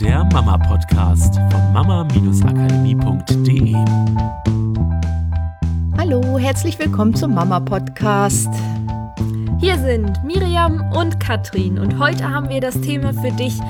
der 0.00 0.24
Mama-Podcast 0.24 1.36
von 1.36 1.72
mama-akademie.de. 1.72 3.74
Hallo, 5.96 6.36
herzlich 6.38 6.76
willkommen 6.78 7.14
zum 7.14 7.32
Mama-Podcast. 7.34 8.48
Hier 9.60 9.78
sind 9.78 10.22
Miriam 10.24 10.92
und 10.92 11.20
Katrin 11.20 11.78
und 11.78 11.98
heute 11.98 12.28
haben 12.28 12.48
wir 12.48 12.60
das 12.60 12.80
Thema 12.80 13.14
für 13.14 13.30
dich, 13.32 13.60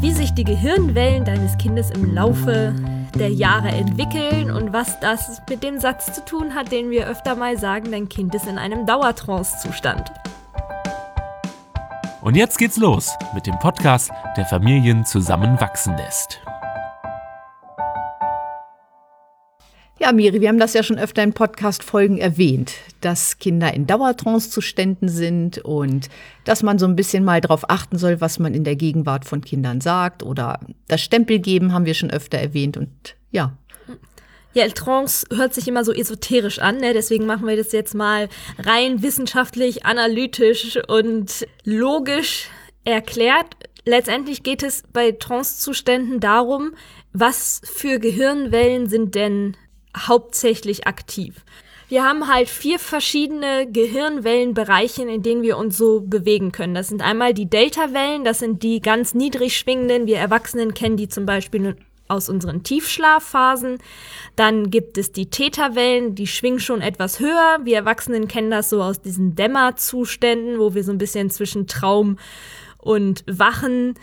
wie 0.00 0.12
sich 0.12 0.34
die 0.34 0.44
Gehirnwellen 0.44 1.24
deines 1.24 1.56
Kindes 1.56 1.90
im 1.90 2.14
Laufe 2.14 2.74
der 3.18 3.30
Jahre 3.30 3.68
entwickeln 3.68 4.50
und 4.50 4.72
was 4.72 4.98
das 5.00 5.40
mit 5.48 5.62
dem 5.62 5.78
Satz 5.80 6.12
zu 6.12 6.22
tun 6.24 6.54
hat, 6.54 6.72
den 6.72 6.90
wir 6.90 7.08
öfter 7.08 7.36
mal 7.36 7.56
sagen, 7.58 7.90
dein 7.90 8.10
Kind 8.10 8.34
ist 8.34 8.46
in 8.46 8.58
einem 8.58 8.84
Dauertrance-Zustand. 8.86 10.12
Und 12.24 12.36
jetzt 12.36 12.56
geht's 12.56 12.78
los 12.78 13.12
mit 13.34 13.46
dem 13.46 13.58
Podcast, 13.58 14.10
der 14.34 14.46
Familien 14.46 15.04
zusammenwachsen 15.04 15.94
lässt. 15.98 16.40
Ja, 20.00 20.10
Miri, 20.10 20.40
wir 20.40 20.48
haben 20.48 20.58
das 20.58 20.72
ja 20.72 20.82
schon 20.82 20.96
öfter 20.96 21.22
in 21.22 21.34
Podcast-Folgen 21.34 22.16
erwähnt, 22.16 22.72
dass 23.02 23.36
Kinder 23.36 23.74
in 23.74 23.86
Dauertrance-Zuständen 23.86 25.10
sind 25.10 25.58
und 25.58 26.08
dass 26.44 26.62
man 26.62 26.78
so 26.78 26.86
ein 26.86 26.96
bisschen 26.96 27.24
mal 27.24 27.42
darauf 27.42 27.68
achten 27.68 27.98
soll, 27.98 28.22
was 28.22 28.38
man 28.38 28.54
in 28.54 28.64
der 28.64 28.76
Gegenwart 28.76 29.26
von 29.26 29.42
Kindern 29.42 29.82
sagt 29.82 30.22
oder 30.22 30.60
das 30.88 31.02
Stempel 31.02 31.40
geben 31.40 31.74
haben 31.74 31.84
wir 31.84 31.92
schon 31.92 32.10
öfter 32.10 32.38
erwähnt 32.38 32.78
und 32.78 33.16
ja, 33.32 33.52
ja, 34.54 34.68
Trance 34.68 35.26
hört 35.34 35.52
sich 35.52 35.68
immer 35.68 35.84
so 35.84 35.92
esoterisch 35.92 36.60
an, 36.60 36.78
ne? 36.78 36.94
deswegen 36.94 37.26
machen 37.26 37.46
wir 37.46 37.56
das 37.56 37.72
jetzt 37.72 37.94
mal 37.94 38.28
rein 38.58 39.02
wissenschaftlich, 39.02 39.84
analytisch 39.84 40.78
und 40.88 41.46
logisch 41.64 42.48
erklärt. 42.84 43.46
Letztendlich 43.84 44.42
geht 44.42 44.62
es 44.62 44.84
bei 44.92 45.12
Trance-Zuständen 45.12 46.20
darum, 46.20 46.74
was 47.12 47.60
für 47.64 47.98
Gehirnwellen 47.98 48.88
sind 48.88 49.14
denn 49.14 49.56
hauptsächlich 49.96 50.86
aktiv. 50.86 51.44
Wir 51.88 52.02
haben 52.02 52.32
halt 52.32 52.48
vier 52.48 52.78
verschiedene 52.78 53.70
Gehirnwellenbereiche, 53.70 55.02
in 55.02 55.22
denen 55.22 55.42
wir 55.42 55.58
uns 55.58 55.76
so 55.76 56.00
bewegen 56.00 56.50
können. 56.50 56.74
Das 56.74 56.88
sind 56.88 57.02
einmal 57.02 57.34
die 57.34 57.48
Delta-Wellen, 57.48 58.24
das 58.24 58.38
sind 58.38 58.62
die 58.62 58.80
ganz 58.80 59.14
niedrig 59.14 59.56
schwingenden. 59.56 60.06
Wir 60.06 60.16
Erwachsenen 60.16 60.74
kennen 60.74 60.96
die 60.96 61.08
zum 61.08 61.26
Beispiel 61.26 61.76
aus 62.14 62.28
unseren 62.28 62.62
Tiefschlafphasen. 62.62 63.78
Dann 64.36 64.70
gibt 64.70 64.98
es 64.98 65.12
die 65.12 65.30
Theta-Wellen, 65.30 66.14
die 66.14 66.26
schwingen 66.26 66.60
schon 66.60 66.80
etwas 66.80 67.20
höher. 67.20 67.58
Wir 67.64 67.76
Erwachsenen 67.76 68.28
kennen 68.28 68.50
das 68.50 68.70
so 68.70 68.82
aus 68.82 69.00
diesen 69.00 69.34
Dämmerzuständen, 69.34 70.58
wo 70.58 70.74
wir 70.74 70.84
so 70.84 70.92
ein 70.92 70.98
bisschen 70.98 71.30
zwischen 71.30 71.66
Traum 71.66 72.18
und 72.78 73.24
Wachen 73.26 73.94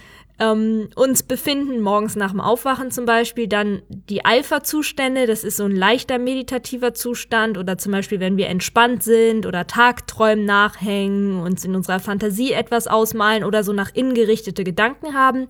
ähm, 0.41 0.89
uns 0.95 1.21
befinden, 1.21 1.81
morgens 1.81 2.15
nach 2.15 2.31
dem 2.31 2.41
Aufwachen 2.41 2.89
zum 2.89 3.05
Beispiel. 3.05 3.47
Dann 3.47 3.83
die 3.89 4.25
Alpha-Zustände, 4.25 5.27
das 5.27 5.43
ist 5.43 5.57
so 5.57 5.65
ein 5.65 5.75
leichter 5.75 6.17
meditativer 6.17 6.93
Zustand 6.95 7.57
oder 7.57 7.77
zum 7.77 7.91
Beispiel, 7.91 8.19
wenn 8.19 8.37
wir 8.37 8.47
entspannt 8.47 9.03
sind 9.03 9.45
oder 9.45 9.67
Tagträumen 9.67 10.45
nachhängen, 10.45 11.39
uns 11.39 11.63
in 11.63 11.75
unserer 11.75 11.99
Fantasie 11.99 12.53
etwas 12.53 12.87
ausmalen 12.87 13.43
oder 13.43 13.63
so 13.63 13.71
nach 13.71 13.91
innen 13.93 14.15
gerichtete 14.15 14.63
Gedanken 14.63 15.13
haben. 15.13 15.47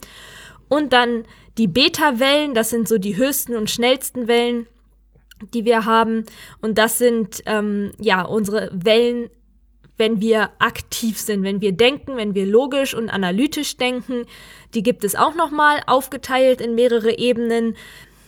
Und 0.71 0.93
dann 0.93 1.25
die 1.57 1.67
Beta-Wellen, 1.67 2.53
das 2.53 2.69
sind 2.69 2.87
so 2.87 2.97
die 2.97 3.17
höchsten 3.17 3.57
und 3.57 3.69
schnellsten 3.69 4.29
Wellen, 4.29 4.67
die 5.53 5.65
wir 5.65 5.83
haben. 5.83 6.23
Und 6.61 6.77
das 6.77 6.97
sind 6.97 7.43
ähm, 7.45 7.91
ja 7.99 8.21
unsere 8.21 8.69
Wellen, 8.71 9.29
wenn 9.97 10.21
wir 10.21 10.51
aktiv 10.59 11.19
sind, 11.19 11.43
wenn 11.43 11.59
wir 11.59 11.73
denken, 11.73 12.15
wenn 12.15 12.35
wir 12.35 12.45
logisch 12.45 12.93
und 12.93 13.09
analytisch 13.09 13.75
denken. 13.75 14.23
Die 14.73 14.81
gibt 14.81 15.03
es 15.03 15.15
auch 15.15 15.35
nochmal 15.35 15.81
aufgeteilt 15.87 16.61
in 16.61 16.73
mehrere 16.73 17.17
Ebenen. 17.17 17.75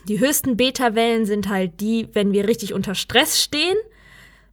Die 0.10 0.20
höchsten 0.20 0.58
Beta-Wellen 0.58 1.26
sind 1.26 1.48
halt 1.48 1.80
die, 1.80 2.10
wenn 2.12 2.34
wir 2.34 2.46
richtig 2.50 2.74
unter 2.74 2.94
Stress 2.94 3.42
stehen 3.42 3.78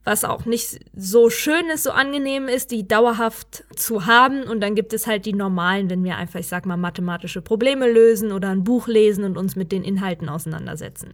was 0.04 0.24
auch 0.24 0.46
nicht 0.46 0.80
so 0.96 1.28
schön 1.28 1.68
ist, 1.68 1.82
so 1.82 1.90
angenehm 1.90 2.48
ist, 2.48 2.70
die 2.70 2.88
dauerhaft 2.88 3.64
zu 3.76 4.06
haben. 4.06 4.44
Und 4.44 4.60
dann 4.60 4.74
gibt 4.74 4.92
es 4.92 5.06
halt 5.06 5.26
die 5.26 5.34
normalen, 5.34 5.90
wenn 5.90 6.02
wir 6.04 6.16
einfach, 6.16 6.40
ich 6.40 6.48
sag 6.48 6.64
mal, 6.64 6.76
mathematische 6.76 7.42
Probleme 7.42 7.90
lösen 7.90 8.32
oder 8.32 8.48
ein 8.48 8.64
Buch 8.64 8.88
lesen 8.88 9.24
und 9.24 9.36
uns 9.36 9.56
mit 9.56 9.72
den 9.72 9.84
Inhalten 9.84 10.28
auseinandersetzen. 10.28 11.12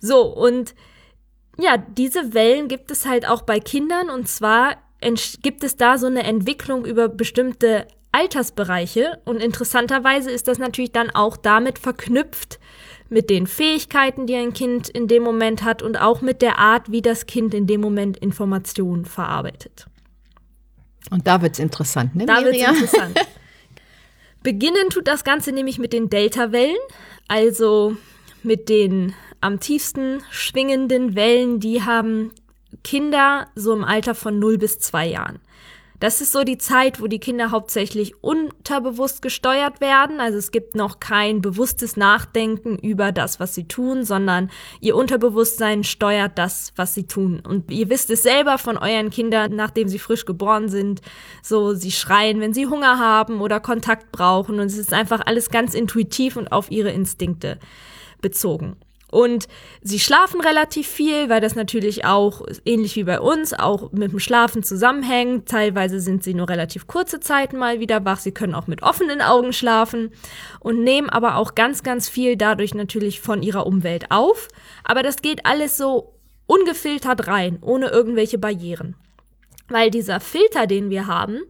So, 0.00 0.22
und 0.22 0.74
ja, 1.58 1.76
diese 1.76 2.34
Wellen 2.34 2.68
gibt 2.68 2.90
es 2.90 3.06
halt 3.06 3.28
auch 3.28 3.42
bei 3.42 3.60
Kindern 3.60 4.10
und 4.10 4.28
zwar 4.28 4.76
gibt 5.42 5.62
es 5.62 5.76
da 5.76 5.98
so 5.98 6.06
eine 6.06 6.24
Entwicklung 6.24 6.84
über 6.84 7.08
bestimmte 7.08 7.86
Altersbereiche 8.12 9.20
und 9.24 9.42
interessanterweise 9.42 10.30
ist 10.30 10.48
das 10.48 10.58
natürlich 10.58 10.92
dann 10.92 11.10
auch 11.10 11.36
damit 11.36 11.78
verknüpft, 11.78 12.58
mit 13.08 13.30
den 13.30 13.46
Fähigkeiten, 13.46 14.26
die 14.26 14.34
ein 14.34 14.52
Kind 14.52 14.88
in 14.88 15.08
dem 15.08 15.22
Moment 15.22 15.62
hat 15.62 15.82
und 15.82 16.00
auch 16.00 16.20
mit 16.20 16.42
der 16.42 16.58
Art, 16.58 16.90
wie 16.90 17.02
das 17.02 17.26
Kind 17.26 17.54
in 17.54 17.66
dem 17.66 17.80
Moment 17.80 18.16
Informationen 18.16 19.04
verarbeitet. 19.04 19.86
Und 21.10 21.26
da 21.26 21.40
wird 21.40 21.54
es 21.54 21.58
interessant, 21.58 22.16
ne? 22.16 22.26
Da 22.26 22.42
wird 22.44 22.56
es 22.56 22.68
interessant. 22.68 23.18
Beginnen 24.42 24.90
tut 24.90 25.08
das 25.08 25.24
Ganze 25.24 25.52
nämlich 25.52 25.78
mit 25.78 25.92
den 25.92 26.08
Delta-Wellen, 26.08 26.76
also 27.28 27.96
mit 28.42 28.68
den 28.68 29.14
am 29.40 29.60
tiefsten 29.60 30.22
schwingenden 30.30 31.14
Wellen, 31.14 31.60
die 31.60 31.82
haben 31.82 32.32
Kinder 32.82 33.48
so 33.54 33.72
im 33.72 33.84
Alter 33.84 34.14
von 34.14 34.38
0 34.38 34.58
bis 34.58 34.78
2 34.78 35.06
Jahren. 35.06 35.40
Das 35.98 36.20
ist 36.20 36.32
so 36.32 36.44
die 36.44 36.58
Zeit, 36.58 37.00
wo 37.00 37.06
die 37.06 37.18
Kinder 37.18 37.50
hauptsächlich 37.50 38.22
unterbewusst 38.22 39.22
gesteuert 39.22 39.80
werden. 39.80 40.20
Also 40.20 40.36
es 40.36 40.50
gibt 40.50 40.74
noch 40.74 41.00
kein 41.00 41.40
bewusstes 41.40 41.96
Nachdenken 41.96 42.78
über 42.78 43.12
das, 43.12 43.40
was 43.40 43.54
sie 43.54 43.66
tun, 43.66 44.04
sondern 44.04 44.50
ihr 44.80 44.94
Unterbewusstsein 44.94 45.84
steuert 45.84 46.36
das, 46.36 46.72
was 46.76 46.94
sie 46.94 47.06
tun. 47.06 47.40
Und 47.40 47.70
ihr 47.70 47.88
wisst 47.88 48.10
es 48.10 48.22
selber 48.22 48.58
von 48.58 48.76
euren 48.76 49.10
Kindern, 49.10 49.56
nachdem 49.56 49.88
sie 49.88 49.98
frisch 49.98 50.26
geboren 50.26 50.68
sind. 50.68 51.00
So, 51.42 51.72
sie 51.72 51.92
schreien, 51.92 52.40
wenn 52.40 52.52
sie 52.52 52.66
Hunger 52.66 52.98
haben 52.98 53.40
oder 53.40 53.60
Kontakt 53.60 54.12
brauchen. 54.12 54.60
Und 54.60 54.66
es 54.66 54.76
ist 54.78 54.92
einfach 54.92 55.22
alles 55.24 55.48
ganz 55.48 55.74
intuitiv 55.74 56.36
und 56.36 56.52
auf 56.52 56.70
ihre 56.70 56.90
Instinkte 56.90 57.58
bezogen. 58.20 58.76
Und 59.16 59.48
sie 59.80 59.98
schlafen 59.98 60.42
relativ 60.42 60.86
viel, 60.86 61.30
weil 61.30 61.40
das 61.40 61.54
natürlich 61.54 62.04
auch, 62.04 62.42
ähnlich 62.66 62.96
wie 62.96 63.04
bei 63.04 63.18
uns, 63.18 63.54
auch 63.54 63.90
mit 63.92 64.12
dem 64.12 64.18
Schlafen 64.18 64.62
zusammenhängt. 64.62 65.48
Teilweise 65.48 66.00
sind 66.00 66.22
sie 66.22 66.34
nur 66.34 66.50
relativ 66.50 66.86
kurze 66.86 67.18
Zeiten 67.18 67.56
mal 67.56 67.80
wieder 67.80 68.04
wach. 68.04 68.18
Sie 68.18 68.32
können 68.32 68.54
auch 68.54 68.66
mit 68.66 68.82
offenen 68.82 69.22
Augen 69.22 69.54
schlafen 69.54 70.10
und 70.60 70.84
nehmen 70.84 71.08
aber 71.08 71.36
auch 71.36 71.54
ganz, 71.54 71.82
ganz 71.82 72.10
viel 72.10 72.36
dadurch 72.36 72.74
natürlich 72.74 73.22
von 73.22 73.42
ihrer 73.42 73.66
Umwelt 73.66 74.10
auf. 74.10 74.48
Aber 74.84 75.02
das 75.02 75.22
geht 75.22 75.46
alles 75.46 75.78
so 75.78 76.12
ungefiltert 76.44 77.26
rein, 77.26 77.56
ohne 77.62 77.88
irgendwelche 77.88 78.36
Barrieren. 78.36 78.96
Weil 79.70 79.90
dieser 79.90 80.20
Filter, 80.20 80.66
den 80.66 80.90
wir 80.90 81.06
haben, 81.06 81.40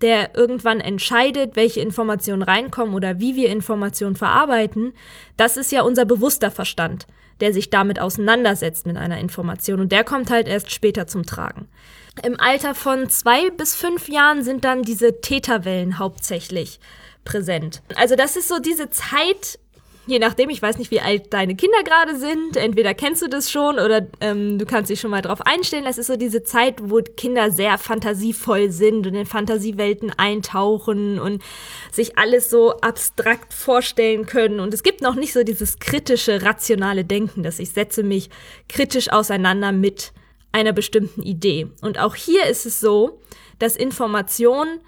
der 0.00 0.34
irgendwann 0.34 0.80
entscheidet, 0.80 1.56
welche 1.56 1.80
Informationen 1.80 2.42
reinkommen 2.42 2.94
oder 2.94 3.20
wie 3.20 3.36
wir 3.36 3.48
Informationen 3.48 4.16
verarbeiten, 4.16 4.92
das 5.36 5.56
ist 5.56 5.72
ja 5.72 5.82
unser 5.82 6.04
bewusster 6.04 6.50
Verstand, 6.50 7.06
der 7.40 7.52
sich 7.52 7.70
damit 7.70 8.00
auseinandersetzt 8.00 8.86
mit 8.86 8.96
einer 8.96 9.18
Information 9.18 9.80
und 9.80 9.92
der 9.92 10.04
kommt 10.04 10.30
halt 10.30 10.48
erst 10.48 10.72
später 10.72 11.06
zum 11.06 11.24
Tragen. 11.24 11.68
Im 12.22 12.38
Alter 12.38 12.74
von 12.74 13.08
zwei 13.08 13.50
bis 13.50 13.74
fünf 13.74 14.08
Jahren 14.08 14.44
sind 14.44 14.64
dann 14.64 14.82
diese 14.82 15.20
Täterwellen 15.20 15.98
hauptsächlich 15.98 16.78
präsent. 17.24 17.82
Also 17.96 18.14
das 18.14 18.36
ist 18.36 18.48
so 18.48 18.58
diese 18.58 18.90
Zeit, 18.90 19.58
je 20.06 20.18
nachdem, 20.18 20.50
ich 20.50 20.60
weiß 20.60 20.78
nicht, 20.78 20.90
wie 20.90 21.00
alt 21.00 21.32
deine 21.32 21.56
Kinder 21.56 21.82
gerade 21.82 22.16
sind, 22.16 22.56
entweder 22.56 22.94
kennst 22.94 23.22
du 23.22 23.28
das 23.28 23.50
schon 23.50 23.76
oder 23.78 24.06
ähm, 24.20 24.58
du 24.58 24.66
kannst 24.66 24.90
dich 24.90 25.00
schon 25.00 25.10
mal 25.10 25.22
drauf 25.22 25.40
einstellen. 25.40 25.84
Das 25.84 25.98
ist 25.98 26.08
so 26.08 26.16
diese 26.16 26.42
Zeit, 26.42 26.76
wo 26.82 27.00
Kinder 27.16 27.50
sehr 27.50 27.78
fantasievoll 27.78 28.70
sind 28.70 29.06
und 29.06 29.14
in 29.14 29.26
Fantasiewelten 29.26 30.12
eintauchen 30.16 31.18
und 31.18 31.42
sich 31.90 32.18
alles 32.18 32.50
so 32.50 32.72
abstrakt 32.80 33.54
vorstellen 33.54 34.26
können. 34.26 34.60
Und 34.60 34.74
es 34.74 34.82
gibt 34.82 35.00
noch 35.00 35.14
nicht 35.14 35.32
so 35.32 35.42
dieses 35.42 35.78
kritische, 35.78 36.42
rationale 36.42 37.04
Denken, 37.04 37.42
dass 37.42 37.58
ich 37.58 37.70
setze 37.70 38.02
mich 38.02 38.30
kritisch 38.68 39.10
auseinander 39.10 39.72
mit 39.72 40.12
einer 40.52 40.72
bestimmten 40.72 41.22
Idee. 41.22 41.68
Und 41.80 41.98
auch 41.98 42.14
hier 42.14 42.46
ist 42.46 42.66
es 42.66 42.78
so, 42.78 43.20
dass 43.58 43.76
Informationen 43.76 44.80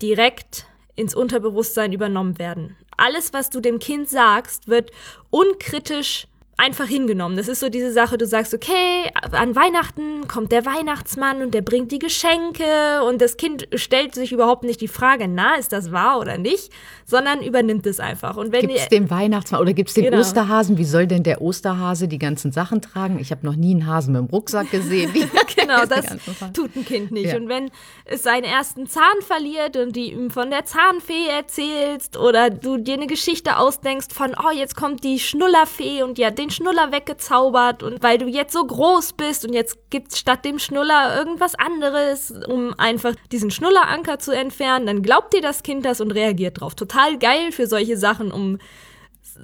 direkt 0.00 0.66
ins 0.96 1.14
Unterbewusstsein 1.14 1.92
übernommen 1.92 2.38
werden 2.38 2.76
alles, 3.00 3.32
was 3.32 3.50
du 3.50 3.60
dem 3.60 3.78
Kind 3.78 4.08
sagst, 4.08 4.68
wird 4.68 4.90
unkritisch 5.30 6.26
einfach 6.60 6.86
hingenommen. 6.86 7.36
Das 7.36 7.48
ist 7.48 7.60
so 7.60 7.70
diese 7.70 7.92
Sache, 7.92 8.18
du 8.18 8.26
sagst, 8.26 8.52
okay, 8.52 9.10
an 9.32 9.56
Weihnachten 9.56 10.28
kommt 10.28 10.52
der 10.52 10.66
Weihnachtsmann 10.66 11.40
und 11.42 11.54
der 11.54 11.62
bringt 11.62 11.90
die 11.90 11.98
Geschenke 11.98 13.02
und 13.08 13.20
das 13.22 13.38
Kind 13.38 13.66
stellt 13.74 14.14
sich 14.14 14.32
überhaupt 14.32 14.62
nicht 14.64 14.80
die 14.80 14.88
Frage, 14.88 15.26
na, 15.26 15.54
ist 15.54 15.72
das 15.72 15.90
wahr 15.90 16.20
oder 16.20 16.36
nicht, 16.36 16.70
sondern 17.06 17.42
übernimmt 17.42 17.86
es 17.86 17.98
einfach. 17.98 18.36
Und 18.36 18.52
wenn 18.52 18.66
gibt's 18.66 18.88
den 18.88 19.10
Weihnachtsmann 19.10 19.62
oder 19.62 19.72
gibt 19.72 19.88
es 19.88 19.94
den 19.94 20.04
genau. 20.04 20.18
Osterhasen? 20.18 20.76
Wie 20.76 20.84
soll 20.84 21.06
denn 21.06 21.22
der 21.22 21.40
Osterhase 21.40 22.08
die 22.08 22.18
ganzen 22.18 22.52
Sachen 22.52 22.82
tragen? 22.82 23.18
Ich 23.18 23.30
habe 23.30 23.44
noch 23.46 23.56
nie 23.56 23.72
einen 23.72 23.86
Hasen 23.86 24.12
mit 24.12 24.20
dem 24.20 24.26
Rucksack 24.26 24.70
gesehen. 24.70 25.10
genau, 25.56 25.86
das 25.86 26.04
tut 26.52 26.76
ein 26.76 26.84
Kind 26.84 27.10
nicht. 27.10 27.30
Ja. 27.30 27.36
Und 27.36 27.48
wenn 27.48 27.70
es 28.04 28.22
seinen 28.22 28.44
ersten 28.44 28.86
Zahn 28.86 29.04
verliert 29.20 29.76
und 29.76 29.96
die 29.96 30.12
ihm 30.12 30.30
von 30.30 30.50
der 30.50 30.66
Zahnfee 30.66 31.28
erzählst 31.28 32.18
oder 32.18 32.50
du 32.50 32.76
dir 32.76 32.94
eine 32.94 33.06
Geschichte 33.06 33.56
ausdenkst 33.56 34.12
von, 34.12 34.34
oh, 34.38 34.54
jetzt 34.54 34.76
kommt 34.76 35.04
die 35.04 35.18
Schnullerfee 35.18 36.02
und 36.02 36.18
die 36.18 36.26
hat 36.26 36.38
den 36.50 36.54
Schnuller 36.54 36.92
weggezaubert 36.92 37.82
und 37.82 38.02
weil 38.02 38.18
du 38.18 38.26
jetzt 38.26 38.52
so 38.52 38.64
groß 38.64 39.12
bist 39.14 39.44
und 39.44 39.52
jetzt 39.52 39.78
gibt's 39.90 40.18
statt 40.18 40.44
dem 40.44 40.58
Schnuller 40.58 41.16
irgendwas 41.16 41.54
anderes, 41.54 42.32
um 42.48 42.74
einfach 42.78 43.14
diesen 43.30 43.50
Schnulleranker 43.50 44.18
zu 44.18 44.32
entfernen, 44.32 44.86
dann 44.86 45.02
glaubt 45.02 45.32
dir 45.32 45.40
das 45.40 45.62
Kind 45.62 45.84
das 45.84 46.00
und 46.00 46.10
reagiert 46.10 46.60
drauf. 46.60 46.74
Total 46.74 47.18
geil 47.18 47.52
für 47.52 47.66
solche 47.66 47.96
Sachen, 47.96 48.32
um 48.32 48.58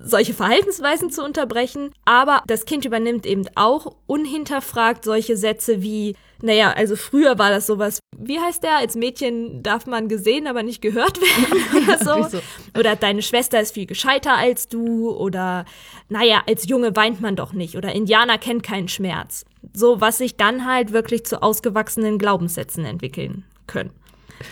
solche 0.02 0.34
Verhaltensweisen 0.34 1.10
zu 1.10 1.24
unterbrechen. 1.24 1.92
Aber 2.04 2.42
das 2.46 2.64
Kind 2.64 2.84
übernimmt 2.84 3.26
eben 3.26 3.44
auch 3.54 3.94
unhinterfragt 4.06 5.04
solche 5.04 5.36
Sätze 5.36 5.82
wie, 5.82 6.16
naja, 6.42 6.72
also 6.72 6.96
früher 6.96 7.38
war 7.38 7.50
das 7.50 7.66
sowas, 7.66 8.00
wie 8.18 8.40
heißt 8.40 8.62
der? 8.62 8.76
Als 8.76 8.94
Mädchen 8.94 9.62
darf 9.62 9.86
man 9.86 10.08
gesehen, 10.08 10.46
aber 10.46 10.62
nicht 10.62 10.80
gehört 10.80 11.20
werden 11.20 11.84
oder 12.04 12.28
so. 12.28 12.38
Oder 12.78 12.96
deine 12.96 13.22
Schwester 13.22 13.60
ist 13.60 13.74
viel 13.74 13.86
gescheiter 13.86 14.36
als 14.36 14.68
du. 14.68 15.10
Oder 15.10 15.64
naja, 16.08 16.42
als 16.46 16.68
Junge 16.68 16.94
weint 16.96 17.20
man 17.20 17.36
doch 17.36 17.52
nicht. 17.52 17.76
Oder 17.76 17.92
Indianer 17.92 18.38
kennt 18.38 18.62
keinen 18.62 18.88
Schmerz. 18.88 19.44
So, 19.74 20.00
was 20.00 20.18
sich 20.18 20.36
dann 20.36 20.66
halt 20.66 20.92
wirklich 20.92 21.24
zu 21.24 21.42
ausgewachsenen 21.42 22.18
Glaubenssätzen 22.18 22.84
entwickeln 22.84 23.44
können. 23.66 23.90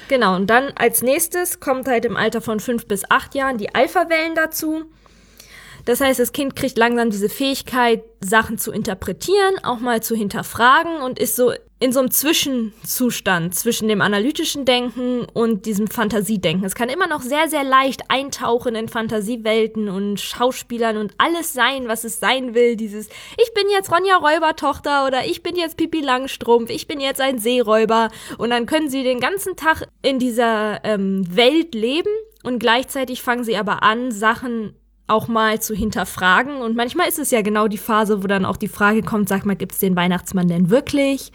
Genau, 0.09 0.35
und 0.35 0.49
dann 0.49 0.73
als 0.77 1.03
nächstes 1.03 1.61
kommt 1.61 1.87
halt 1.89 2.05
im 2.05 2.17
Alter 2.17 2.41
von 2.41 2.61
fünf 2.61 2.87
bis 2.87 3.11
acht 3.11 3.35
Jahren 3.35 3.59
die 3.59 3.75
Alpha-Wellen 3.75 4.35
dazu. 4.35 4.85
Das 5.85 6.01
heißt, 6.01 6.19
das 6.19 6.33
Kind 6.33 6.57
kriegt 6.57 6.79
langsam 6.79 7.11
diese 7.11 7.29
Fähigkeit, 7.29 8.03
Sachen 8.21 8.57
zu 8.57 8.73
interpretieren, 8.73 9.55
auch 9.63 9.81
mal 9.81 10.03
zu 10.03 10.15
hinterfragen 10.15 11.03
und 11.03 11.19
ist 11.19 11.37
so 11.37 11.53
in 11.81 11.93
so 11.93 12.01
einem 12.01 12.11
Zwischenzustand 12.11 13.55
zwischen 13.55 13.89
dem 13.89 14.01
analytischen 14.01 14.65
Denken 14.65 15.27
und 15.35 15.67
diesem 15.67 15.89
Fantasiedenken. 15.89 16.65
Es 16.65 16.75
kann 16.75 16.89
immer 16.89 17.07
noch 17.07 17.21
sehr, 17.21 17.49
sehr 17.49 17.65
leicht 17.65 18.05
eintauchen 18.09 18.75
in 18.75 18.89
Fantasiewelten 18.89 19.91
und 19.91 20.19
Schauspielern 20.19 20.97
und 20.97 21.13
alles 21.19 21.53
sein, 21.53 21.87
was 21.87 22.05
es 22.05 22.21
sein 22.21 22.55
will. 22.55 22.77
Dieses, 22.77 23.09
ich 23.37 23.53
bin 23.53 23.65
jetzt 23.71 23.93
Ronja 23.93 24.17
Räubertochter 24.17 25.07
oder 25.07 25.27
ich 25.27 25.43
bin 25.43 25.57
jetzt 25.57 25.77
Pipi 25.77 26.01
Langstrumpf, 26.01 26.71
ich 26.71 26.87
bin 26.87 27.01
jetzt 27.01 27.21
ein 27.21 27.39
Seeräuber. 27.39 28.09
Und 28.39 28.49
dann 28.49 28.65
können 28.65 28.89
sie 28.89 29.03
den 29.03 29.21
ganzen 29.21 29.57
Tag 29.57 29.87
in 30.01 30.19
dieser 30.19 30.83
ähm, 30.85 31.25
Welt 31.37 31.75
leben 31.75 32.09
und 32.45 32.61
gleichzeitig 32.61 33.21
fangen 33.21 33.45
sie 33.45 33.59
aber 33.59 33.83
an, 33.83 34.11
Sachen 34.11 34.75
auch 35.07 35.29
mal 35.29 35.61
zu 35.61 35.75
hinterfragen. 35.75 36.57
Und 36.57 36.77
manchmal 36.77 37.09
ist 37.09 37.19
es 37.19 37.31
ja 37.31 37.43
genau 37.43 37.69
die 37.69 37.79
Phase, 37.79 38.23
wo 38.23 38.27
dann 38.27 38.45
auch 38.45 38.57
die 38.57 38.69
Frage 38.69 39.03
kommt, 39.03 39.29
sag 39.29 39.45
mal, 39.45 39.57
gibt 39.57 39.73
es 39.73 39.79
den 39.79 39.97
Weihnachtsmann 39.97 40.49
denn 40.49 40.71
wirklich? 40.71 41.33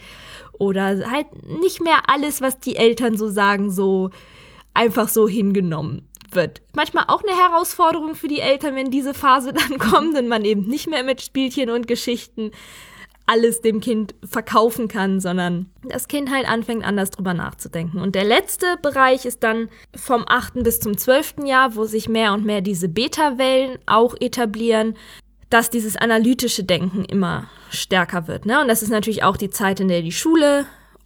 Oder 0.53 1.09
halt 1.09 1.27
nicht 1.61 1.81
mehr 1.81 2.09
alles, 2.09 2.41
was 2.41 2.59
die 2.59 2.75
Eltern 2.75 3.17
so 3.17 3.29
sagen, 3.29 3.71
so 3.71 4.09
einfach 4.73 5.07
so 5.07 5.27
hingenommen 5.27 6.07
wird. 6.31 6.61
Manchmal 6.75 7.05
auch 7.07 7.23
eine 7.23 7.37
Herausforderung 7.37 8.15
für 8.15 8.27
die 8.27 8.39
Eltern, 8.39 8.75
wenn 8.75 8.91
diese 8.91 9.13
Phase 9.13 9.53
dann 9.69 9.77
kommt 9.77 10.17
und 10.17 10.27
man 10.27 10.45
eben 10.45 10.63
nicht 10.63 10.89
mehr 10.89 11.03
mit 11.03 11.21
Spielchen 11.21 11.69
und 11.69 11.87
Geschichten 11.87 12.51
alles 13.29 13.61
dem 13.61 13.79
Kind 13.79 14.15
verkaufen 14.27 14.87
kann, 14.87 15.19
sondern 15.19 15.67
das 15.87 16.07
Kind 16.07 16.31
halt 16.31 16.49
anfängt 16.49 16.83
anders 16.83 17.11
drüber 17.11 17.35
nachzudenken. 17.35 18.01
Und 18.01 18.15
der 18.15 18.23
letzte 18.23 18.65
Bereich 18.81 19.25
ist 19.25 19.43
dann 19.43 19.69
vom 19.95 20.25
8. 20.27 20.63
bis 20.63 20.79
zum 20.79 20.97
12. 20.97 21.45
Jahr, 21.45 21.75
wo 21.75 21.85
sich 21.85 22.09
mehr 22.09 22.33
und 22.33 22.43
mehr 22.43 22.61
diese 22.61 22.89
Beta-Wellen 22.89 23.77
auch 23.85 24.15
etablieren, 24.19 24.95
dass 25.51 25.69
dieses 25.69 25.95
analytische 25.95 26.63
Denken 26.63 27.05
immer 27.05 27.47
stärker 27.69 28.27
wird. 28.27 28.47
Ne? 28.47 28.61
Und 28.61 28.67
das 28.67 28.81
ist 28.81 28.89
natürlich 28.89 29.21
auch 29.21 29.37
die 29.37 29.51
Zeit, 29.51 29.79
in 29.79 29.89
der 29.89 30.01
die 30.01 30.11
Schule 30.11 30.65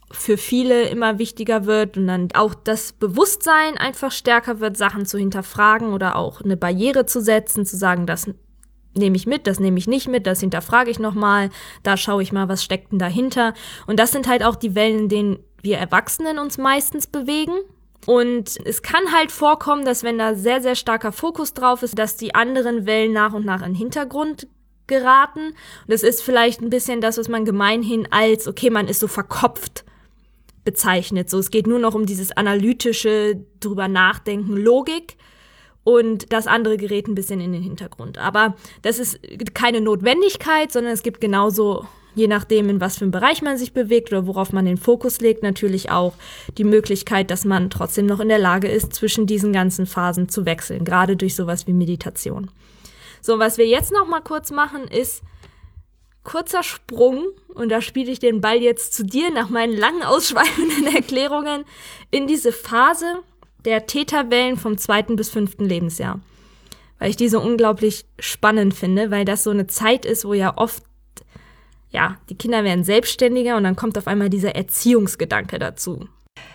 für 0.10 0.38
viele 0.38 0.88
immer 0.88 1.20
wichtiger 1.20 1.66
wird 1.66 1.98
und 1.98 2.08
dann 2.08 2.30
auch 2.36 2.54
das 2.54 2.94
Bewusstsein 2.94 3.78
einfach 3.78 4.12
stärker 4.12 4.62
wird, 4.62 4.78
Sachen 4.78 5.06
zu 5.06 5.18
hinterfragen 5.18 5.92
oder 5.92 6.16
auch 6.16 6.40
eine 6.40 6.56
Barriere 6.56 7.06
zu 7.06 7.20
setzen, 7.20 7.66
zu 7.66 7.76
sagen, 7.76 8.06
das 8.06 8.30
nehme 8.96 9.16
ich 9.16 9.26
mit, 9.26 9.48
das 9.48 9.60
nehme 9.60 9.78
ich 9.78 9.88
nicht 9.88 10.08
mit, 10.08 10.28
das 10.28 10.40
hinterfrage 10.40 10.92
ich 10.92 11.00
nochmal, 11.00 11.50
da 11.84 11.98
schaue 11.98 12.24
ich 12.24 12.32
mal, 12.32 12.50
was 12.50 12.64
steckt 12.64 12.92
denn 12.92 13.00
dahinter. 13.00 13.54
Und 13.88 14.00
das 14.00 14.12
sind 14.12 14.28
halt 14.28 14.44
auch 14.44 14.56
die 14.56 14.76
Wellen, 14.76 15.00
in 15.00 15.10
denen 15.10 15.40
wir 15.62 15.78
Erwachsenen 15.78 16.40
uns 16.40 16.58
meistens 16.58 17.08
bewegen. 17.08 17.54
Und 18.06 18.60
es 18.66 18.82
kann 18.82 19.14
halt 19.14 19.32
vorkommen, 19.32 19.86
dass 19.86 20.04
wenn 20.04 20.18
da 20.18 20.36
sehr, 20.36 20.62
sehr 20.62 20.76
starker 20.76 21.12
Fokus 21.12 21.54
drauf 21.54 21.84
ist, 21.84 21.98
dass 21.98 22.18
die 22.18 22.36
anderen 22.36 22.86
Wellen 22.86 23.14
nach 23.14 23.34
und 23.34 23.46
nach 23.46 23.62
in 23.62 23.74
den 23.74 23.76
Hintergrund 23.76 24.48
geraten. 24.88 25.48
Und 25.48 25.56
das 25.88 26.04
ist 26.04 26.22
vielleicht 26.22 26.62
ein 26.62 26.70
bisschen 26.70 27.00
das, 27.00 27.18
was 27.18 27.30
man 27.30 27.46
gemeinhin 27.46 28.08
als, 28.12 28.48
okay, 28.48 28.70
man 28.70 28.88
ist 28.88 29.00
so 29.00 29.08
verkopft 29.08 29.86
bezeichnet. 30.66 31.30
So, 31.30 31.40
es 31.40 31.50
geht 31.50 31.68
nur 31.68 31.80
noch 31.80 31.96
um 31.96 32.06
dieses 32.06 32.32
analytische, 32.32 33.42
drüber 33.60 33.88
nachdenken, 33.88 34.58
Logik 34.58 35.18
und 35.84 36.32
das 36.32 36.48
andere 36.48 36.78
gerät 36.78 37.08
ein 37.08 37.16
bisschen 37.16 37.42
in 37.42 37.52
den 37.52 37.64
Hintergrund. 37.64 38.18
Aber 38.18 38.56
das 38.82 39.00
ist 39.00 39.20
keine 39.54 39.82
Notwendigkeit, 39.82 40.72
sondern 40.72 40.94
es 40.94 41.04
gibt 41.04 41.20
genauso, 41.20 41.86
je 42.16 42.28
nachdem, 42.28 42.70
in 42.70 42.82
was 42.82 42.98
für 42.98 43.06
einem 43.06 43.12
Bereich 43.12 43.42
man 43.42 43.58
sich 43.58 43.74
bewegt 43.74 44.12
oder 44.12 44.28
worauf 44.28 44.54
man 44.54 44.66
den 44.66 44.78
Fokus 44.78 45.20
legt, 45.20 45.44
natürlich 45.44 45.92
auch 45.92 46.14
die 46.58 46.64
Möglichkeit, 46.64 47.32
dass 47.32 47.44
man 47.44 47.70
trotzdem 47.70 48.06
noch 48.06 48.20
in 48.20 48.30
der 48.30 48.40
Lage 48.40 48.70
ist, 48.70 48.94
zwischen 48.94 49.28
diesen 49.28 49.52
ganzen 49.52 49.86
Phasen 49.86 50.30
zu 50.30 50.46
wechseln, 50.46 50.86
gerade 50.86 51.18
durch 51.18 51.36
sowas 51.36 51.68
wie 51.68 51.74
Meditation. 51.74 52.50
So, 53.22 53.40
was 53.40 53.58
wir 53.58 53.68
jetzt 53.68 53.92
noch 53.92 54.08
mal 54.08 54.22
kurz 54.22 54.52
machen, 54.52 54.88
ist 54.88 55.24
kurzer 56.24 56.64
Sprung, 56.64 57.28
und 57.54 57.70
da 57.70 57.82
spiele 57.82 58.12
ich 58.12 58.20
den 58.20 58.42
Ball 58.42 58.62
jetzt 58.62 58.94
zu 58.94 59.04
dir 59.04 59.32
nach 59.32 59.50
meinen 59.50 59.78
langen 59.78 60.04
ausschweifenden 60.04 60.88
Erklärungen, 60.96 61.66
in 62.12 62.28
diese 62.28 62.52
Phase, 62.52 63.20
der 63.66 63.88
Täterwellen 63.88 64.58
vom 64.58 64.78
zweiten 64.78 65.16
bis 65.16 65.30
fünften 65.30 65.66
Lebensjahr. 65.66 66.20
Weil 67.00 67.10
ich 67.10 67.18
die 67.18 67.30
so 67.30 67.42
unglaublich 67.42 68.06
spannend 68.20 68.74
finde, 68.74 69.12
weil 69.12 69.26
das 69.26 69.44
so 69.44 69.50
eine 69.50 69.68
Zeit 69.68 70.06
ist, 70.06 70.26
wo 70.26 70.34
ja 70.34 70.58
oft, 70.58 70.84
ja, 71.90 72.18
die 72.30 72.36
Kinder 72.36 72.64
werden 72.64 72.84
selbstständiger 72.84 73.58
und 73.58 73.64
dann 73.64 73.76
kommt 73.76 73.98
auf 73.98 74.08
einmal 74.08 74.30
dieser 74.30 74.56
Erziehungsgedanke 74.56 75.60
dazu. 75.60 76.08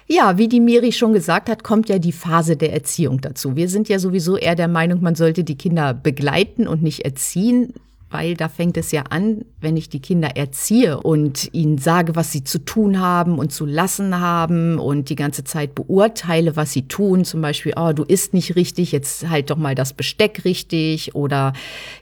Ja, 0.06 0.38
wie 0.38 0.48
die 0.48 0.60
Miri 0.60 0.92
schon 0.92 1.12
gesagt 1.12 1.48
hat, 1.48 1.62
kommt 1.62 1.88
ja 1.88 1.98
die 1.98 2.12
Phase 2.12 2.56
der 2.56 2.72
Erziehung 2.72 3.20
dazu. 3.20 3.56
Wir 3.56 3.68
sind 3.68 3.88
ja 3.88 3.98
sowieso 3.98 4.36
eher 4.36 4.54
der 4.54 4.68
Meinung, 4.68 5.02
man 5.02 5.14
sollte 5.14 5.44
die 5.44 5.58
Kinder 5.58 5.92
begleiten 5.92 6.66
und 6.66 6.82
nicht 6.82 7.04
erziehen 7.04 7.74
weil 8.10 8.34
da 8.34 8.48
fängt 8.48 8.76
es 8.76 8.90
ja 8.92 9.02
an, 9.10 9.44
wenn 9.60 9.76
ich 9.76 9.88
die 9.88 10.00
Kinder 10.00 10.36
erziehe 10.36 11.00
und 11.00 11.52
ihnen 11.52 11.78
sage, 11.78 12.16
was 12.16 12.32
sie 12.32 12.44
zu 12.44 12.58
tun 12.64 13.00
haben 13.00 13.38
und 13.38 13.52
zu 13.52 13.66
lassen 13.66 14.20
haben 14.20 14.78
und 14.78 15.10
die 15.10 15.16
ganze 15.16 15.44
Zeit 15.44 15.74
beurteile, 15.74 16.56
was 16.56 16.72
sie 16.72 16.88
tun. 16.88 17.24
Zum 17.24 17.40
Beispiel, 17.40 17.74
oh, 17.76 17.92
du 17.92 18.04
isst 18.04 18.34
nicht 18.34 18.56
richtig, 18.56 18.92
jetzt 18.92 19.28
halt 19.28 19.50
doch 19.50 19.56
mal 19.56 19.74
das 19.74 19.92
Besteck 19.92 20.44
richtig 20.44 21.14
oder 21.14 21.52